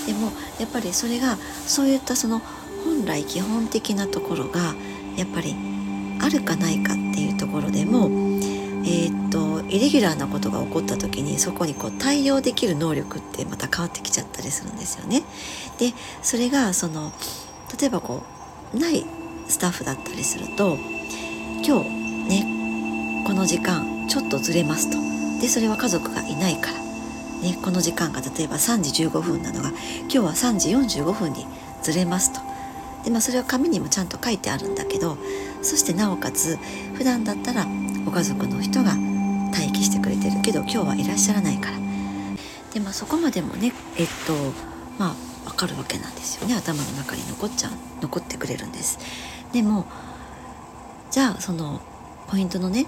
[0.06, 2.42] でもやっぱりそれがそういったその
[2.86, 4.74] 本来基本的なところが
[5.18, 5.56] やっぱり
[6.22, 8.10] あるかないかっていうところでも
[8.86, 15.24] えー、っとイレギュラーなことが起こった時にそこにこう対応できる能力ってまた変わってきちゃったりするんですよね。
[15.78, 17.12] でそれがその
[17.80, 18.24] 例えばこ
[18.74, 19.06] うない
[19.48, 20.78] スタッフだったりすると
[21.66, 21.90] 今日
[22.30, 24.98] ねこの時間ちょっとずれますと。
[25.42, 26.80] でそれは家族がいないから、
[27.42, 31.46] ね、この時間が例えば3時15分なのが今日は3時45分に
[31.84, 32.40] ずれますと。
[33.04, 35.18] で、まあ、それは紙にもちゃんと書いてあるんだけど
[35.62, 36.58] そしてなおかつ
[36.96, 37.68] 普段だったら
[38.04, 38.96] ご家族の人が
[39.52, 41.78] 待機してくれてるけど今日はいらっしゃらないから。
[42.74, 44.34] でまあそこまでもねえっと
[44.98, 45.16] まあ
[45.48, 49.00] 分かるわけなんですよね頭の中に残っちゃう残ってくれるんです
[49.54, 49.86] でも
[51.10, 51.82] じゃあその
[52.28, 52.86] ポイントのね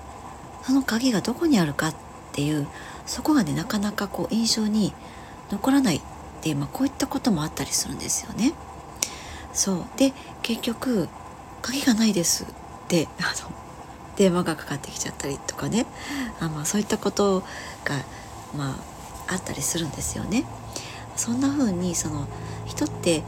[0.64, 1.96] その鍵がどこにあるかっ
[2.34, 2.68] ていう
[3.06, 4.94] そこがねなかなかこう印象に
[5.50, 6.02] 残らないっ
[6.42, 8.54] ていう、まあ、こういったこともあったりするんですよね。
[9.52, 11.10] そうで結局
[11.64, 12.48] 「鍵がないです」っ
[12.88, 13.52] て あの
[14.16, 15.86] 電話がかかってきちゃったりとかね
[16.40, 17.42] あ、まあ、そういったこと
[17.84, 17.96] が、
[18.56, 18.78] ま
[19.28, 20.46] あ、あったりするんですよね。
[21.20, 22.30] そんな風にその
[22.66, 23.24] 人って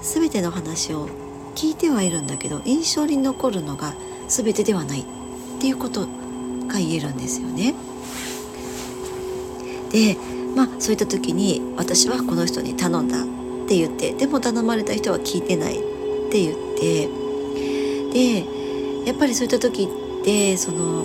[0.00, 1.06] 全ての話を
[1.54, 3.92] 聞いてはいるんだけど印象に残るのが
[4.26, 5.04] 全てではないっ
[5.60, 6.06] ていうこと
[6.66, 7.74] が言えるんですよね。
[9.92, 10.16] で
[10.56, 13.26] まあそういった時に私はこの人に頼んだっ
[13.68, 15.82] て言ってでも頼まれた人は聞いてないっ
[16.30, 17.08] て言って
[18.12, 18.46] で
[19.06, 21.04] やっぱりそういった時ってその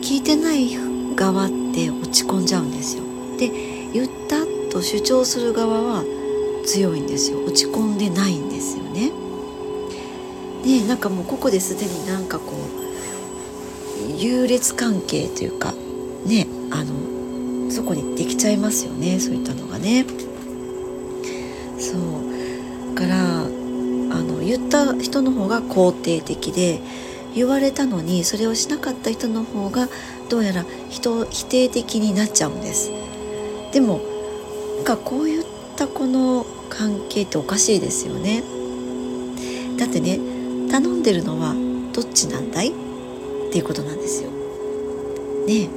[0.00, 0.70] 聞いてない
[1.14, 3.04] 側って落ち込んじゃうんですよ。
[3.38, 3.50] で
[3.92, 4.35] 言った
[4.76, 6.04] と主張する側は
[6.66, 9.10] 強いんですよ落ち込んでないんですよね。
[10.64, 15.72] でなんかもうここですでになんかこう優劣関係というか
[16.26, 20.04] ねあのそこにできちゃいますよねそういったのがね。
[21.78, 26.80] そうからあの言った人の方が肯定的で
[27.34, 29.88] 言われたのにそれをしなかった人の方が
[30.28, 32.90] どうやら人否定的になっちゃうんです
[33.72, 34.15] でも
[34.86, 35.44] かこういっ
[35.74, 38.44] たこの関係っておかしいですよね。
[39.76, 40.20] だってね
[40.70, 41.54] 頼んでるのは
[41.92, 42.68] どっちなんだい？
[42.68, 42.72] っ
[43.50, 44.30] ていうことなんですよ。
[45.46, 45.68] ね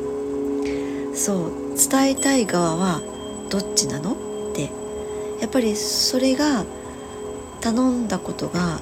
[1.16, 1.52] そう。
[1.76, 3.02] 伝えたい側は
[3.50, 4.12] どっちなの？
[4.12, 4.16] っ
[4.54, 4.70] て。
[5.42, 6.66] やっぱりそれが
[7.62, 8.80] 頼んだことが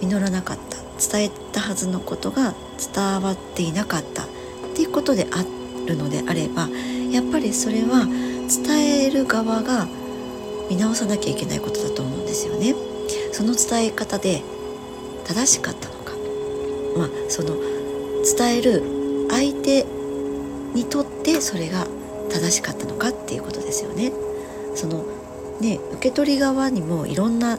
[0.00, 0.78] 実らなかった。
[0.98, 2.54] 伝えたはずのことが
[2.94, 4.22] 伝わっていなかった。
[4.24, 4.26] っ
[4.74, 5.44] ていうことであ
[5.86, 6.68] るのであれば
[7.10, 8.06] やっぱりそれは
[8.48, 9.86] 伝える側が
[10.70, 12.74] 見直さなきゃいけないことだと思うんですよね。
[13.32, 14.42] その伝え方で
[15.24, 16.12] 正しかったのか、
[16.96, 17.56] まあ、その
[18.24, 19.84] 伝える相手
[20.74, 21.86] にとってそれが
[22.30, 24.12] 正しかったのかっていうことですよね。
[24.74, 25.04] その
[25.60, 27.58] ね受け取り側にもいろんな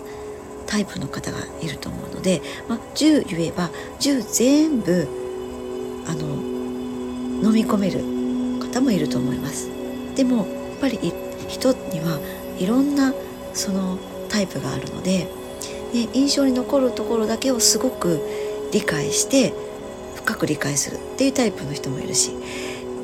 [0.67, 3.69] タイプの方がいると思うので、まあ、10言えば
[3.99, 5.07] 10全部
[6.07, 6.27] あの
[7.41, 8.01] 飲み込める
[8.59, 9.69] 方もいると思います
[10.15, 10.45] でも
[10.79, 10.97] ぱり
[11.47, 12.19] 人には
[12.59, 13.13] いろんな
[13.53, 13.97] その
[14.29, 15.27] タイプがあるので、
[15.93, 18.19] ね、印象に残るところだけをすごく
[18.71, 19.53] 理解して
[20.15, 22.31] 深く理解するっていうタイプの人もいるし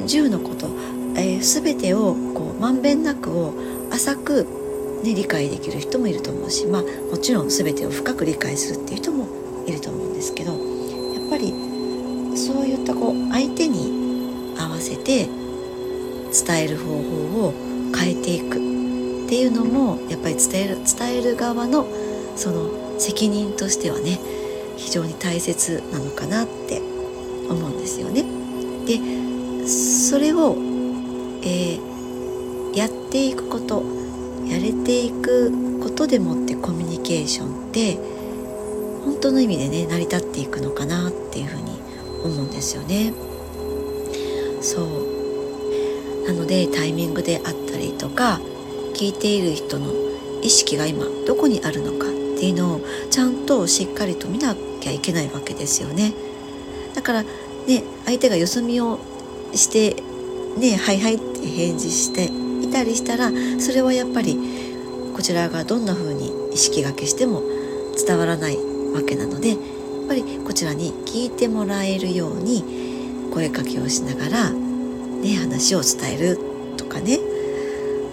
[0.02, 0.68] 10のこと、
[1.16, 3.54] えー、全てをこうまんべんなくを
[3.92, 4.48] 浅く
[5.04, 9.28] ね、理解できる人もいると思うし、まあ、もちろん全てを深く理解するっていう人も
[9.68, 11.52] いると思うんですけどやっぱり
[12.38, 15.28] そういったこう相手に合わせて
[16.34, 17.54] 伝える方法を
[17.96, 21.86] 変えていくっていうのもやっぱり伝える伝える側の
[22.36, 24.20] その責任としてはね
[24.76, 26.82] 非常に大切なのかなって
[27.50, 28.24] 思うんですよね。
[28.86, 30.56] でそれを、
[31.44, 33.84] えー、やっていくこと
[34.46, 37.98] やれていくことでもってコミュニケーションって
[39.06, 41.80] 本当の意味でね成り立っていくのかなっていうふうに
[42.24, 43.14] 思うんですよね。
[44.62, 45.13] そう
[46.26, 48.40] なのでタイミングであったりとか
[48.94, 49.92] 聞いている人の
[50.42, 52.10] 意識が今どこにあるのかっ
[52.40, 56.14] ていうのをちゃんとしっかりと見なきゃいけないわけですよね。
[56.94, 57.30] だからね
[58.06, 59.00] 相手がよそ見を
[59.54, 60.02] して
[60.58, 62.26] ねはいはいって返事して
[62.66, 64.38] いたりしたらそれはやっぱり
[65.16, 67.42] こちらがどんな風に意識がけしても
[68.06, 68.58] 伝わらない
[68.94, 69.60] わけなのでやっ
[70.08, 74.52] ぱりこちらに聞いてもらえるように声かけをしながら、
[75.24, 76.40] ね、話を伝える
[76.78, 77.18] とかね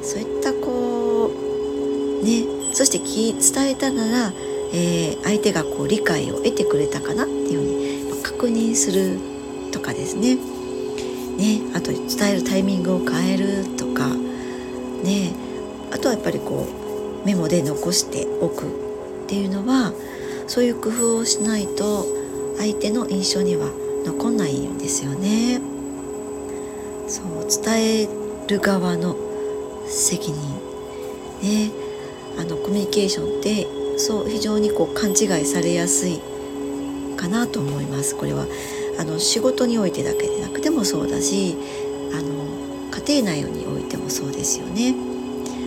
[0.02, 1.32] そういったこ
[2.22, 4.32] うねそして伝えたなら、
[4.72, 9.18] えー、相手がこう理解を得てくれたかなっていうふうに確認する
[9.72, 10.36] とかですね
[11.36, 14.08] ねあと伝えるタイミングを変えるとか
[15.02, 15.32] ね
[15.90, 16.66] あとはやっぱりこ
[17.24, 18.66] うメモで残しておく
[19.24, 19.92] っていうのは
[20.46, 22.06] そういう工夫をしないと
[22.58, 23.66] 相手の印象には
[24.04, 25.69] 残んないんですよね。
[27.10, 28.08] そう伝え
[28.46, 29.16] る側の
[29.88, 30.40] 責任。
[31.42, 31.72] ね。
[32.38, 33.66] あのコミュニケーションって
[33.98, 36.20] そう非常にこう勘違いされやすい
[37.16, 38.14] かなと思います。
[38.16, 38.46] これは。
[38.98, 41.56] あの仕事においてだけでなくてもそうだし
[42.12, 42.44] あの
[42.90, 44.94] 家庭内においてもそうですよね。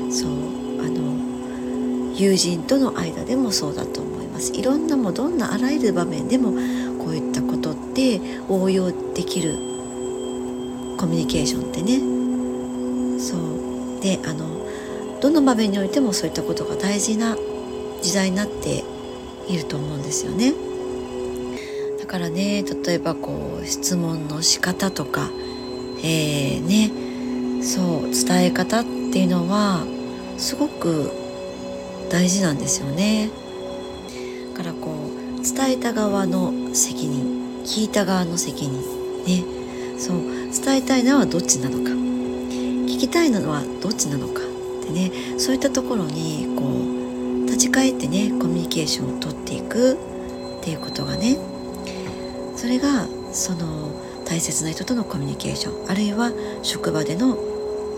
[0.09, 0.31] そう。
[0.79, 4.53] あの友人との間でもそうだと思います。
[4.53, 6.51] いろんなもどんなあらゆる場面でも
[7.03, 9.72] こういったことって応用できる
[10.97, 11.99] コミュニケーションってね
[13.19, 14.53] そうであの
[15.21, 17.37] どの場面においてもそういったことが大事な
[18.01, 18.83] 時代になって
[19.47, 20.53] いると思うんですよね。
[21.99, 25.29] だからね例えばこう質問の仕方とか、
[26.03, 29.85] えー、ねそう伝え方っていうのは
[30.37, 31.11] すごく
[32.09, 33.31] 大事なんですよね。
[34.51, 38.81] だからこう伝えた側の責任聞いた側の責任
[39.25, 39.43] ね
[39.97, 41.89] そう伝えたいのはどっちなのか。
[41.89, 44.41] 聞きたいのはどっちなのか。
[44.41, 46.63] ってねそういったところにこ
[47.43, 49.97] う立ち返ってねコミュニケーションをとっていく。
[50.59, 51.37] っていうことがね
[52.55, 53.91] それがその
[54.25, 55.91] 大切な人とのコミュニケーション。
[55.91, 57.35] あるいは職場での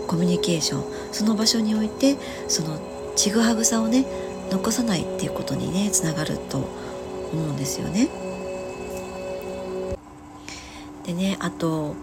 [0.08, 0.84] コミュニケーション。
[1.12, 2.16] その場所において
[2.48, 2.78] その
[3.14, 4.04] ちぐはぐさをね
[4.50, 6.66] 残さないっていうことにねつながると思
[7.32, 8.08] うんですよね。
[11.04, 11.94] でねあと、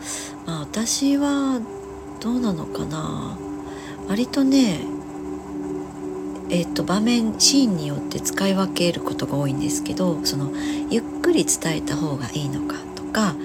[0.46, 1.62] まあ、私は
[2.20, 3.38] どうなのかな。
[4.08, 4.80] 割とね
[6.50, 10.52] えっと場面シーンによって使い分けることが多いんですけどその
[10.90, 13.36] ゆっくり伝えた方がいいのかとか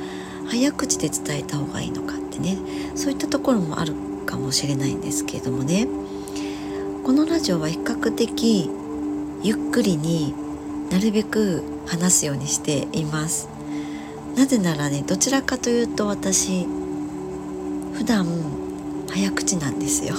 [0.49, 2.59] 早口で伝えた方がいいのかってね
[2.95, 3.95] そういったところもある
[4.27, 5.87] かもしれないんですけれどもね。
[7.05, 8.69] このラジオは比較的
[9.43, 10.35] ゆっくりに
[10.91, 13.49] なるべく話すようにしています。
[14.37, 16.67] なぜならねどちらかというと私
[17.99, 18.25] 普段
[19.11, 20.15] 早口なんですよ。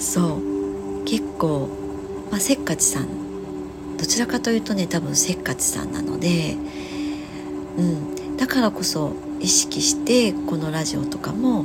[0.00, 1.04] そう。
[1.04, 1.68] 結構、
[2.32, 3.96] まあ、せっかちさん。
[3.96, 6.56] どちらかというとね多分せっかちさんなので、
[7.78, 11.64] うん、だからこそ意識してこのラジオとかも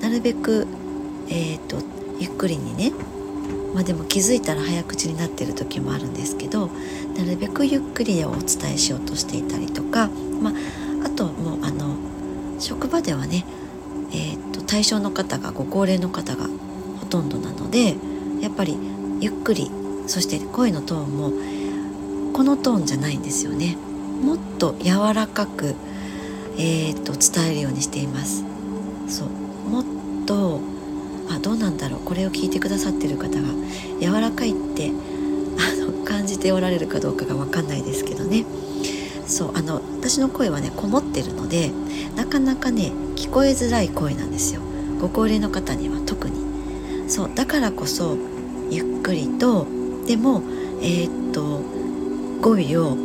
[0.00, 0.66] なるべく、
[1.28, 1.76] えーと、
[2.18, 2.92] ゆっくりにね
[3.74, 6.68] まあでも気づいたら早口になってる時もあるんですけど
[7.16, 10.08] なるべくゆっくりお伝えしようとしていたりとか、
[10.40, 10.54] まあ、
[11.06, 11.96] あともうあの
[12.58, 13.44] 職場ではね、
[14.12, 16.46] えーと、対象の方がご高齢の方が
[17.00, 17.96] ほとんどなので
[18.40, 18.76] やっぱり
[19.20, 19.70] ゆっくり
[20.06, 21.32] そして声のトーンも
[22.32, 23.76] このトーンじゃないんですよね。
[24.22, 25.74] もっと柔らかく、
[26.56, 28.44] えーと、伝えるようにしています。
[29.08, 29.28] そう。
[29.68, 29.84] もっ
[30.26, 30.60] と
[31.30, 32.00] あどうなんだろう。
[32.00, 33.48] これを聞いてくださってる方が
[34.00, 34.90] 柔らかいって
[35.58, 38.44] あの感じておられるかどうかが分かんないですけどね。
[39.26, 41.70] そうあの私の声はねこもってるので
[42.16, 44.60] なかなかね聞こえづらい声なんですよ。
[45.00, 46.42] ご高齢の方には特に。
[47.08, 48.16] そうだからこそ
[48.70, 49.66] ゆっくりと
[50.06, 50.42] でも
[50.80, 51.62] えー、っと
[52.40, 52.96] 語尾を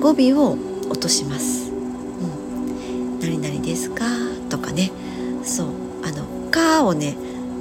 [0.00, 0.58] 語尾を
[0.90, 1.70] 落とします。
[1.70, 4.04] うん、何々ですか？
[4.50, 4.90] とかね。
[5.42, 5.66] そう
[6.04, 7.16] あの「か」をね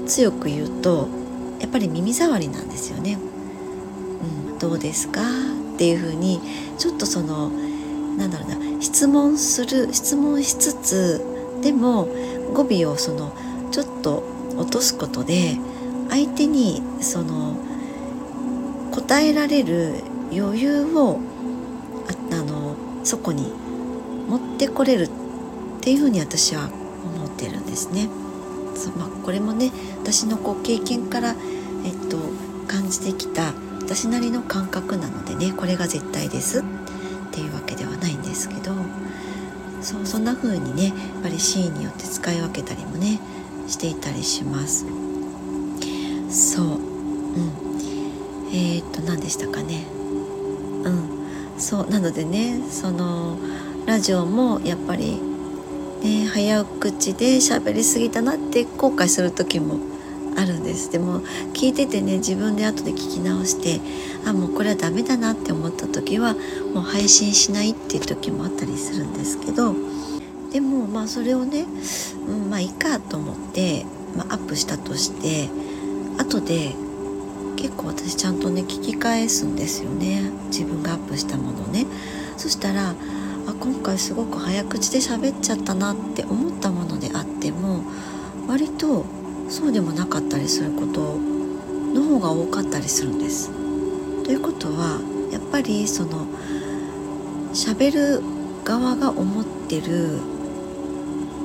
[0.05, 1.07] 強く言うと
[1.59, 3.17] やっぱり耳障りなんですよね。
[4.49, 5.21] うん、どうですか？
[5.21, 6.39] っていうふうに
[6.77, 7.51] ちょっとその
[8.17, 11.25] なんだろうな質問する質問しつつ
[11.61, 12.07] でも
[12.53, 13.33] 語尾をその
[13.71, 14.23] ちょっと
[14.57, 15.57] 落とすことで
[16.09, 17.55] 相手にその
[18.91, 19.95] 答えられる
[20.31, 21.19] 余裕を
[22.31, 23.51] あのそこに
[24.27, 25.09] 持ってこれるっ
[25.81, 28.09] ていうふうに私は思ってるんですね。
[28.75, 29.71] そうまあ、これもね
[30.01, 31.35] 私のこう経験から、
[31.85, 32.17] えっと、
[32.67, 36.63] 感じてきた私なりの感覚なのでねこれが絶対ですっ
[37.31, 37.92] ていうわけでは
[38.33, 38.73] ですけど
[39.81, 43.19] そうそんな風にねやっぱりシーンによって使い分けたりもね
[43.67, 44.85] していたりします。
[46.29, 46.81] そううん。
[48.51, 49.85] えー、っと何でしたかね。
[50.83, 51.59] うん。
[51.59, 53.37] そうなのでねその
[53.85, 55.21] ラジオもやっぱり
[56.01, 59.77] ね早口で喋りすぎたなって後悔する時も
[60.37, 60.91] あるんです。
[60.91, 61.21] でも
[61.53, 63.81] 聞いててね自分で後で聞き直して
[64.25, 66.35] あもうこれはダメだなって思った時は
[66.73, 69.75] もう配信しないっていう時もあったりするんですけど
[70.51, 71.65] でもまあそれをね、
[72.27, 75.49] うん、まあいいかと思って、まあ、アップしたとして
[76.19, 76.73] 後で
[77.55, 80.31] 結構私ちゃんとね聞き返すんですよね。
[80.47, 81.85] 自分がアップしたものね。
[82.37, 87.83] そしたらあ今回すごく早口で喋っちゃったなって思ったものであっても
[88.47, 89.05] 割と
[89.49, 91.17] そうでもなかったりすること
[91.93, 93.51] の方が多かったりするんです。
[94.23, 94.99] ということは
[95.31, 96.25] やっぱりその
[97.53, 98.21] 喋る
[98.63, 100.19] 側が思ってる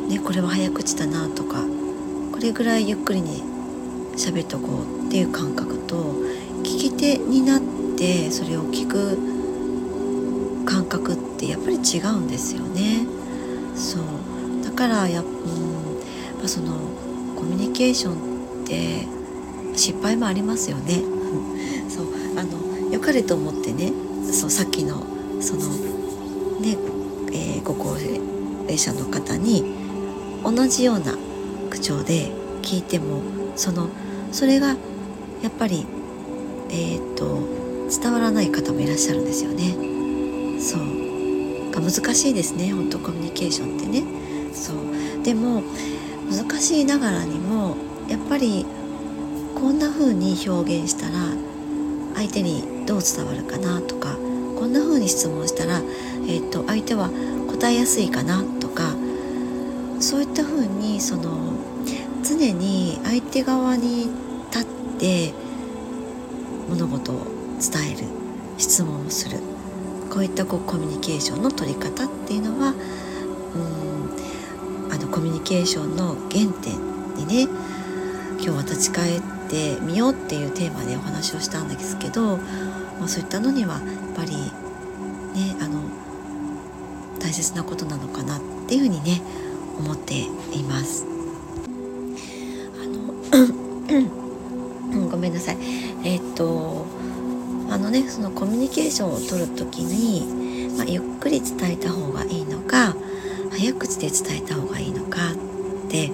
[0.09, 1.63] ね、これは早口だなとか
[2.33, 3.43] これぐらいゆっくりに
[4.17, 6.15] 喋っとこうっていう感覚と
[6.63, 7.61] 聞き手になっ
[7.97, 9.19] てそれを聞く
[10.65, 13.07] 感覚ってやっぱり違うんですよね。
[13.75, 15.27] そうだからや、うん
[16.39, 16.75] まあ、その
[17.39, 19.07] コミュニケーションって
[19.77, 21.05] 失敗もありますよね。
[21.89, 23.93] そうあの良かれと思ってね
[24.33, 25.05] そうさっきの
[25.41, 25.61] その
[26.61, 26.77] ね、
[27.31, 27.97] えー、ご高
[28.67, 29.65] 齢者の方に
[30.43, 31.17] 同じような
[31.71, 33.23] 口調で聞いても
[33.55, 33.89] その
[34.33, 34.75] それがや
[35.49, 35.87] っぱり
[36.71, 37.39] えっ、と
[37.89, 39.77] 伝わらない方もいらっしゃるんですよね。
[40.61, 44.03] そうが難しいですね本当コミュニケーションってね。
[44.53, 45.63] そうでも
[46.31, 47.77] 難しいながらにも
[48.09, 48.67] やっぱり
[49.55, 51.33] こんな風に表現したら
[52.15, 54.17] 相手にどう伝わるかなとか
[54.59, 57.11] こんな風に質問したら、えーと相手は
[57.49, 58.95] 答えやすいかなとか
[60.01, 61.53] そういったふうにその
[62.23, 64.09] 常に相手側に
[64.51, 64.65] 立っ
[64.99, 65.33] て
[66.69, 67.17] 物事を
[67.61, 68.07] 伝える
[68.59, 69.39] 質問をする
[70.11, 72.75] こういったこうコミュニケーションの取り方っていうのは
[73.55, 73.88] うん
[75.11, 76.79] コミュニケーションの原点
[77.17, 77.49] にね
[78.41, 83.83] 今日は立ち返ってみようっていうテーマでお話をしたんですけど、まあ、そういったのにはやっ
[84.15, 85.83] ぱりねあの
[87.19, 89.21] 大切なことなのかなっていうふうにね
[89.79, 90.23] 思って
[90.55, 91.07] います。
[92.75, 93.15] あの
[95.11, 95.59] ごめんなさい。
[96.05, 96.87] えっ、と
[97.71, 102.25] あのねそのコミュニケーションを取る時に、まあ、ゆっくり伝えた方が
[103.79, 106.07] 口で伝えた方がいいのかって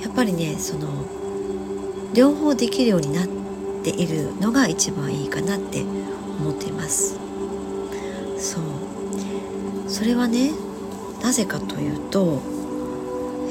[0.00, 0.88] やっぱりねその
[2.14, 3.26] 両方できるようになっ
[3.82, 7.18] ているのが一番いいかなって思っています。
[8.38, 8.64] そう
[9.88, 10.50] それはね
[11.22, 12.40] なぜかというと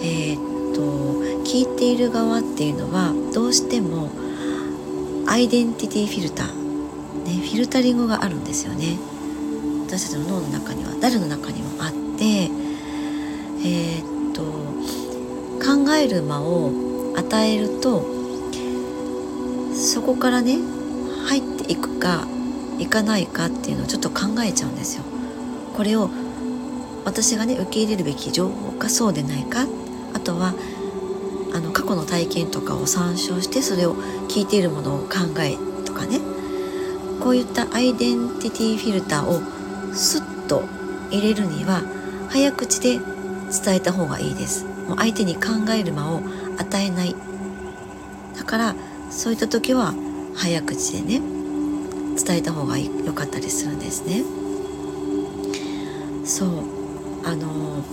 [0.01, 0.81] えー、っと
[1.43, 4.11] 聞いている側っていうのはどうしても
[5.27, 6.47] アイデンティティフィルター、
[7.23, 8.97] ね、フィルタリングがあるんですよね
[9.87, 12.49] 私たちの脳の中には誰の中にもあって
[13.65, 14.43] えー、っと
[15.65, 16.71] 考える間を
[17.17, 18.05] 与えると
[19.73, 20.57] そこからね
[21.27, 22.27] 入っていくか
[22.77, 25.03] いかないかっていうのをちょっと考えちゃうんですよ。
[25.75, 26.09] これを
[27.05, 29.65] 私がね受け入れるべき情報かそうでないか
[30.13, 30.53] あとは
[31.53, 33.95] あの過去の体験とかを参照してそれを
[34.27, 36.19] 聞いているものを考えとかね
[37.19, 39.41] こういったアイデンティティフィルターを
[39.93, 40.63] スッと
[41.11, 41.81] 入れるには
[42.29, 42.99] 早口で
[43.51, 44.65] 伝えた方がいいです。
[44.87, 45.41] もう相手に考
[45.71, 46.21] える間を
[46.57, 47.15] 与えない。
[48.37, 48.75] だから
[49.09, 49.93] そういった時は
[50.35, 51.21] 早口でね
[52.23, 54.23] 伝えた方が良かったりするんですね。
[56.25, 56.49] そう。
[57.25, 57.83] あの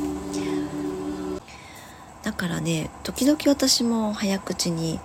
[2.22, 5.00] だからね時々私も早口に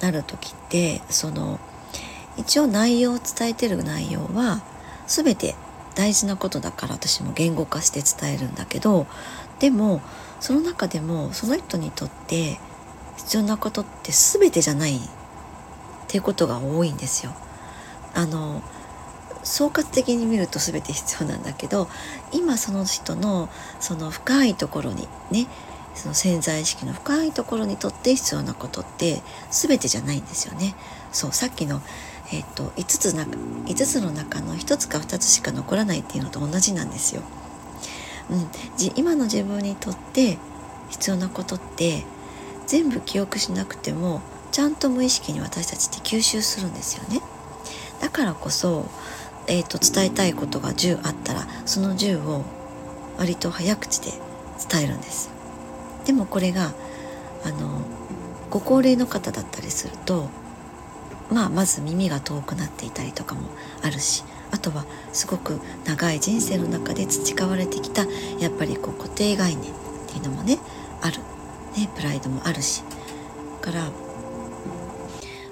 [0.00, 1.60] なる時ってその
[2.38, 4.62] 一応内容を伝えてる内容は
[5.06, 5.54] 全て
[5.94, 9.06] 大事なことだから私も言語化して伝えるんだけど
[9.58, 10.00] でも
[10.40, 12.58] その中でもその人にとって
[13.16, 15.00] 必要なことって全てじゃないっ
[16.08, 17.32] ていうことが多いんですよ。
[18.14, 18.62] あの
[19.42, 21.88] 総括的に見ると全て必要なんだけど
[22.32, 23.48] 今その人の
[23.78, 25.46] その深いところにね
[25.94, 30.74] その潜在意識の深いところにとって必要なことって全てじゃないんですよね。
[31.12, 31.80] そうさっきの、
[32.32, 37.22] えーと、5, つな5つの中の1つか2つしか残らないっていうのと同じなんですよ。
[38.30, 38.50] うん、
[38.96, 40.38] 今の自分にとって
[40.90, 42.04] 必要なことって
[42.66, 44.20] 全部記憶しなくても
[44.50, 47.20] ちゃんと無意識に私たちって吸収するんですよね。
[48.00, 48.86] だからこそ、
[49.46, 52.44] えーと、伝えたいことが10あったらその10を
[53.18, 54.12] 割と早口で
[54.70, 55.30] 伝えるんです。
[56.04, 56.72] でもこれが
[57.44, 57.82] あの
[58.50, 60.28] ご高齢の方だったりすると
[61.30, 63.42] まあまず耳が遠くなっていたりとかも
[63.82, 64.24] あるし
[64.56, 68.06] あとはすごく長い人生の中で培われてきた
[68.40, 69.74] やっぱりこう固定概念っ
[70.08, 70.58] ていうのもね
[71.02, 71.18] ある、
[71.78, 72.82] ね、プライドもあるし
[73.60, 73.90] から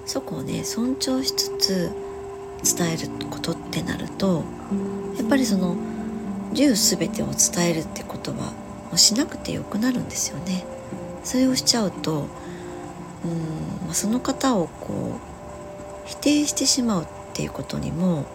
[0.07, 1.91] そこをね尊重しつつ
[2.77, 4.43] 伝えることってなると
[5.17, 5.75] やっぱりその
[6.53, 8.53] 10全てを伝えるってことはも
[8.93, 10.65] うしなくてよくなるんですよね。
[11.23, 12.27] それをしちゃうと
[13.87, 15.19] うんその方をこ
[16.05, 18.25] う否定してしまうっていうことにも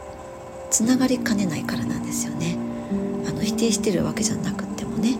[0.71, 2.57] つながりかねないからなんですよね。
[3.29, 5.19] あの否定してるわけじゃなくてもね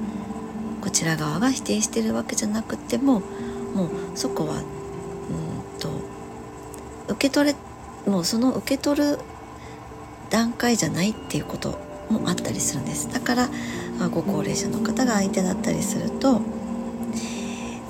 [0.81, 3.21] こちら側が否定してるわけじゃなくても
[3.75, 5.91] もうそこはうんと
[7.09, 7.57] 受け取れ
[8.11, 9.19] もうその受け取る
[10.31, 11.79] 段階じゃないっていうこと
[12.09, 13.49] もあったりするんですだから
[14.11, 16.41] ご高齢者の方が相手だったりすると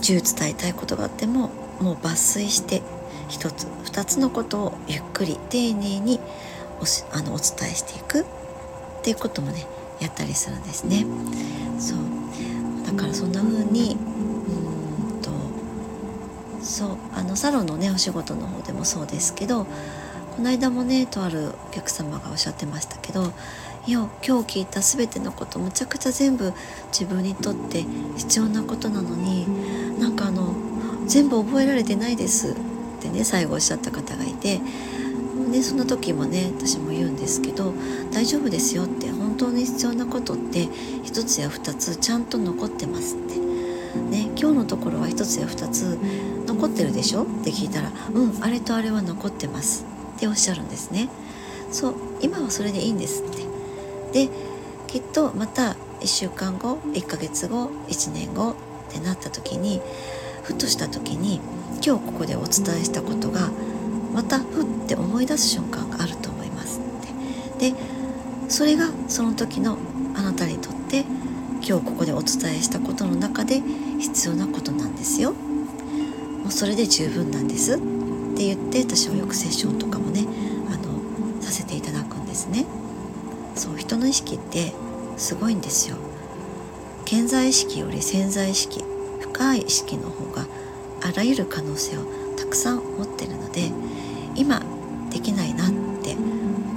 [0.03, 1.51] 10伝えたいことがあっても
[1.81, 2.83] もう抜粋して
[3.29, 6.19] 1つ2つのことをゆっくり丁寧に
[6.81, 8.25] おしあのお伝えしていくっ
[9.03, 9.67] ていうこともね
[10.01, 11.05] やったりするんですね。
[11.79, 11.99] そう
[12.87, 15.31] だからそんな風にうんと
[16.63, 19.67] そうあのサロンのねお仕事の方でもそうですけど
[20.37, 23.33] この間もねとあるお客様がおっしゃってましたけど
[23.87, 26.53] いや今日聞いた全てのことむちゃくちゃ全部
[26.93, 27.85] 自分にとって
[28.17, 29.47] 必要なことなのに
[29.99, 30.55] なんかあの
[31.07, 32.55] 全部覚えられてないですっ
[33.01, 34.61] てね最後おっしゃった方がいて
[35.51, 37.75] でその時もね私も言うんですけど
[38.13, 43.39] 大丈夫ですよって本当に必要なことって1つや2つちゃんと残ってますって。
[44.11, 45.99] ね今日のところは1つや2つ
[46.47, 47.25] 残ってるでしょ？
[47.25, 49.85] って聞いたらうんあれとあれは残ってます
[50.17, 51.09] っておっしゃるんですね。
[51.73, 53.31] そう今はそれでいいんですっ
[54.13, 54.27] て。
[54.27, 54.31] で
[54.87, 58.55] きっとまた1週間後1ヶ月後1年後っ
[58.93, 59.81] てなった時に
[60.43, 61.41] ふとした時に
[61.85, 63.51] 今日ここでお伝えしたことが
[64.13, 67.71] またふって思い出す瞬間があると思いますって。
[67.73, 67.77] で
[68.49, 69.79] それがその時の
[70.15, 71.05] あなたにとって
[71.67, 73.63] 今日ここでお伝えしたことの中で
[73.99, 75.33] 必要なことなんですよ。
[75.33, 77.75] もうそれで十分なんです。
[77.75, 77.79] っ
[78.37, 80.27] て言って私はよくセッションとかもね
[80.69, 82.67] あのさせていただくんですね。
[83.55, 84.73] そう人の意識って
[85.17, 85.97] すごいんですよ。
[87.05, 88.85] 健在意識より潜在意識
[89.21, 90.47] 深い意識の方が
[91.03, 92.01] あらゆる可能性を
[92.41, 93.71] たくさん持ってるので
[94.35, 94.63] 今
[95.11, 95.71] できないなっ
[96.03, 96.15] て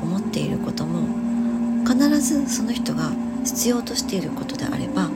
[0.01, 1.07] 思っていることも
[1.88, 3.11] 必ずその人が
[3.45, 5.09] 必要としていることであれば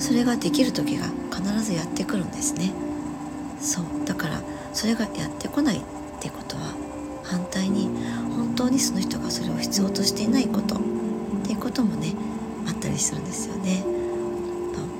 [0.00, 2.72] それができる時が必ずやってくるんですね。
[3.60, 3.84] そう。
[4.04, 4.40] だから
[4.72, 5.80] それがやってこないっ
[6.20, 6.74] てことは
[7.22, 7.88] 反対に
[8.36, 10.78] 本当にその人がそれを必要としていないことっ
[11.46, 12.14] ていうこともね
[12.66, 13.84] あったりするんですよね。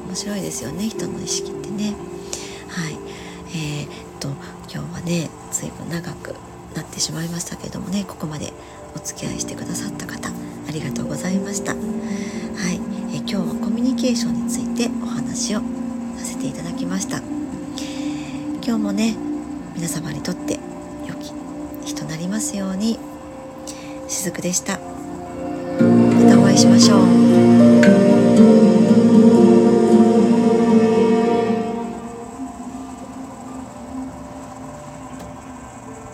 [0.07, 2.14] 面白いですよね人の意識ってね。
[5.05, 6.35] ね随分長く
[6.75, 8.53] なってしまいましたけどもねここまで
[8.97, 10.31] お付き合いしてくださった方
[10.69, 11.75] ありがとうございました。
[11.75, 11.79] は
[12.71, 12.81] い。
[13.13, 15.61] え今日はコミュニケーションについてお話を
[16.17, 17.19] させていただきました。
[18.65, 19.15] 今日もね
[19.75, 20.59] 皆様にとって
[21.07, 21.33] 良き
[21.85, 22.99] 日となりますように
[24.09, 24.79] しずくでした。
[24.79, 26.97] またお会いしましょ
[27.51, 27.54] う。